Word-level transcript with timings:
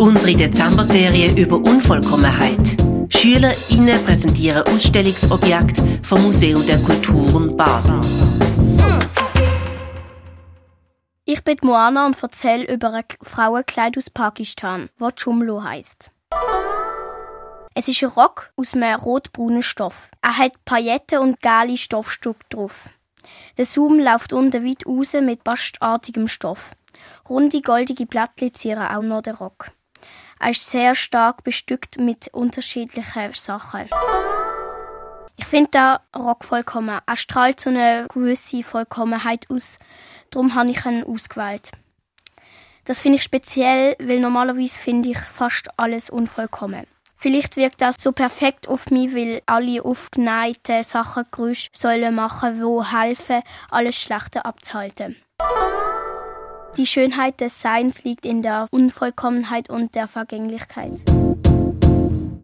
Unsere 0.00 0.34
Dezember-Serie 0.34 1.38
über 1.38 1.56
Unvollkommenheit. 1.56 2.58
SchülerInnen 3.10 4.02
präsentieren 4.02 4.62
Ausstellungsobjekte 4.66 6.00
vom 6.02 6.22
Museum 6.22 6.66
der 6.66 6.78
Kulturen 6.78 7.54
Basel. 7.54 8.00
Ich 11.26 11.44
bin 11.44 11.58
Moana 11.60 12.06
und 12.06 12.16
erzähle 12.22 12.72
über 12.72 12.94
ein 12.94 13.04
Frauenkleid 13.20 13.98
aus 13.98 14.08
Pakistan, 14.08 14.88
das 14.98 15.16
Chumlo 15.16 15.62
heisst. 15.62 16.10
Es 17.74 17.86
ist 17.86 18.02
ein 18.02 18.08
Rock 18.08 18.54
aus 18.56 18.72
einem 18.72 18.98
rotbraunen 18.98 19.62
Stoff. 19.62 20.08
Er 20.22 20.38
hat 20.38 20.52
Pailletten 20.64 21.18
und 21.18 21.40
gelbe 21.40 21.76
Stoffstücke 21.76 22.46
drauf. 22.48 22.88
Der 23.58 23.66
Saum 23.66 23.98
läuft 23.98 24.32
unten 24.32 24.64
weit 24.64 24.86
raus 24.86 25.12
mit 25.20 25.44
bastartigem 25.44 26.26
Stoff. 26.26 26.70
Runde 27.28 27.60
goldige 27.60 28.06
Blättchen 28.06 28.54
zieren 28.54 28.88
auch 28.88 29.02
noch 29.02 29.20
den 29.20 29.34
Rock. 29.34 29.72
Er 30.42 30.52
ist 30.52 30.70
sehr 30.70 30.94
stark 30.94 31.44
bestückt 31.44 31.98
mit 31.98 32.28
unterschiedlichen 32.28 33.34
Sachen. 33.34 33.90
Ich 35.36 35.44
finde 35.44 35.70
den 35.70 36.22
Rock 36.22 36.44
vollkommen. 36.44 36.98
Er 37.06 37.16
strahlt 37.16 37.60
so 37.60 37.68
eine 37.68 38.06
gewisse 38.12 38.62
Vollkommenheit 38.62 39.50
aus. 39.50 39.78
Darum 40.30 40.54
habe 40.54 40.70
ich 40.70 40.84
ihn 40.86 41.04
ausgewählt. 41.04 41.72
Das 42.86 43.00
finde 43.00 43.16
ich 43.16 43.22
speziell, 43.22 43.96
weil 43.98 44.18
normalerweise 44.18 44.80
finde 44.80 45.10
ich 45.10 45.18
fast 45.18 45.68
alles 45.78 46.08
unvollkommen. 46.08 46.86
Vielleicht 47.16 47.56
wirkt 47.56 47.82
das 47.82 47.96
so 48.00 48.12
perfekt 48.12 48.66
auf 48.66 48.90
mich, 48.90 49.14
weil 49.14 49.42
alle 49.44 49.84
aufgeneigten 49.84 50.84
Sachen 50.84 51.26
Geräusche 51.30 51.68
sollen 51.74 52.14
machen, 52.14 52.62
wo 52.62 52.82
helfen, 52.82 53.42
alles 53.70 53.96
Schlechte 53.96 54.46
abzuhalten. 54.46 55.16
Die 56.76 56.86
Schönheit 56.86 57.40
des 57.40 57.60
Seins 57.60 58.04
liegt 58.04 58.24
in 58.24 58.42
der 58.42 58.68
Unvollkommenheit 58.70 59.68
und 59.68 59.94
der 59.94 60.06
Vergänglichkeit. 60.06 60.92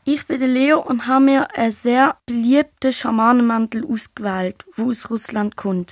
Ich 0.05 0.27
bin 0.27 0.41
Leo 0.41 0.81
und 0.81 1.07
habe 1.07 1.25
mir 1.25 1.57
einen 1.57 1.73
sehr 1.73 2.17
beliebten 2.27 2.93
Schamanenmantel 2.93 3.85
ausgewählt, 3.85 4.65
wo 4.75 4.91
aus 4.91 5.11
Russland 5.11 5.57
kommt. 5.57 5.91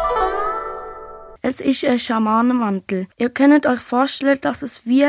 Es 1.42 1.60
ist 1.60 1.84
ein 1.84 1.98
Schamanenmantel. 1.98 3.06
Ihr 3.18 3.30
könnt 3.30 3.66
euch 3.66 3.80
vorstellen, 3.80 4.40
dass 4.40 4.62
es 4.62 4.84
wie 4.84 5.06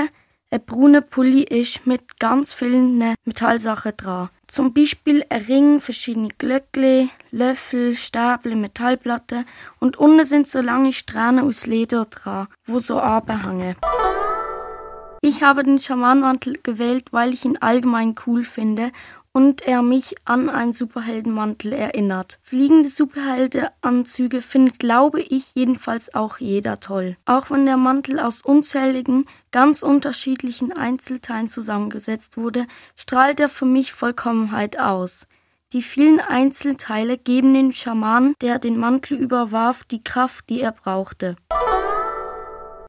ein 0.52 0.66
brauner 0.66 1.02
Pulli 1.02 1.44
ist 1.44 1.86
mit 1.88 2.20
ganz 2.20 2.54
vielen 2.54 3.16
Metallsachen 3.26 3.94
dran. 3.98 4.30
Zum 4.48 4.74
Beispiel 4.74 5.26
ein 5.30 5.42
Ring, 5.42 5.82
verschiedene 5.82 6.30
Glöckle, 6.38 7.10
Löffel, 7.32 7.96
Stäbel, 7.96 8.56
Metallplatten 8.56 9.46
und 9.80 9.98
unten 9.98 10.26
sind 10.26 10.48
so 10.48 10.62
lange 10.62 10.94
Strähnen 10.94 11.46
aus 11.46 11.66
Leder 11.66 12.06
dran, 12.06 12.48
wo 12.68 12.80
so 12.80 13.00
abhängen. 13.00 13.76
Ich 15.22 15.42
habe 15.42 15.64
den 15.64 15.80
Schamanmantel 15.80 16.60
gewählt, 16.62 17.12
weil 17.12 17.34
ich 17.34 17.44
ihn 17.44 17.58
allgemein 17.58 18.14
cool 18.28 18.44
finde 18.44 18.92
und 19.36 19.64
er 19.64 19.82
mich 19.82 20.16
an 20.24 20.50
einen 20.50 20.72
Superheldenmantel 20.72 21.74
erinnert. 21.74 22.40
Fliegende 22.42 22.88
Superheldenanzüge 22.88 24.42
findet, 24.42 24.80
glaube 24.80 25.20
ich, 25.20 25.54
jedenfalls 25.54 26.16
auch 26.16 26.38
jeder 26.38 26.80
toll. 26.80 27.18
Auch 27.26 27.52
wenn 27.52 27.66
der 27.66 27.76
Mantel 27.76 28.22
aus 28.22 28.42
unzähligen, 28.42 29.26
ganz 29.52 29.84
unterschiedlichen 29.84 30.72
Einzelteilen 30.72 31.50
zusammengesetzt 31.50 32.38
wurde, 32.38 32.66
strahlt 32.96 33.42
er 33.42 33.50
für 33.50 33.66
mich 33.66 33.92
Vollkommenheit 33.92 34.80
aus. 34.80 35.28
Die 35.74 35.82
vielen 35.82 36.22
Einzelteile 36.22 37.18
geben 37.18 37.54
dem 37.54 37.74
Schaman, 37.74 38.36
der 38.40 38.58
den 38.58 38.78
Mantel 38.78 39.18
überwarf, 39.18 39.84
die 39.84 40.02
Kraft, 40.02 40.50
die 40.50 40.62
er 40.62 40.72
brauchte. 40.72 41.36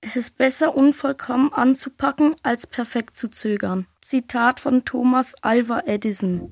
Es 0.09 0.15
ist 0.15 0.39
besser, 0.39 0.77
unvollkommen 0.77 1.53
anzupacken, 1.53 2.37
als 2.45 2.65
perfekt 2.69 3.17
zu 3.17 3.27
zögern. 3.29 3.87
Zitat 4.03 4.61
von 4.61 4.85
Thomas 4.85 5.35
Alva 5.43 5.83
Edison. 5.85 6.43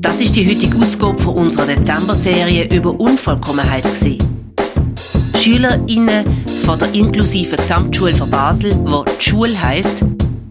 Das 0.00 0.20
ist 0.20 0.36
die 0.36 0.48
heutige 0.48 0.76
Ausgabe 0.78 1.18
von 1.20 1.34
unserer 1.34 1.66
Dezember-Serie 1.66 2.68
über 2.72 2.92
Unvollkommenheit. 2.92 3.82
SchülerInnen 5.36 6.44
von 6.64 6.78
der 6.78 6.94
inklusiven 6.94 7.56
Gesamtschule 7.56 8.14
von 8.14 8.30
Basel, 8.30 8.72
wo 8.84 9.02
die 9.02 9.20
Schule 9.20 9.60
heisst, 9.60 10.04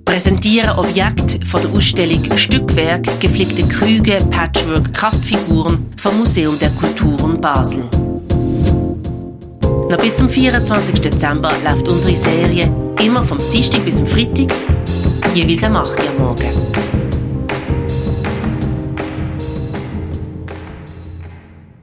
präsentieren 0.04 0.78
Objekte 0.78 1.46
von 1.46 1.62
der 1.62 1.72
Ausstellung 1.72 2.38
Stückwerk, 2.38 3.06
geflickte 3.22 3.66
Krüge, 3.66 4.18
Patchwork, 4.30 4.94
Kraftfiguren 4.94 5.94
vom 5.96 6.18
Museum 6.18 6.60
der 6.60 6.72
Kulturen 6.72 7.40
Basel. 7.40 7.90
Noch 9.92 9.98
bis 9.98 10.16
zum 10.16 10.30
24. 10.30 11.02
Dezember 11.02 11.52
läuft 11.66 11.90
unsere 11.90 12.16
Serie 12.16 12.74
immer 13.04 13.26
vom 13.26 13.40
Dienstag 13.52 13.84
bis 13.84 13.98
zum 13.98 14.08
Freitag, 14.08 14.48
jeweils 15.34 15.64
am 15.66 15.76
8 15.76 15.90
Uhr 15.90 16.20
morgen. 16.28 16.81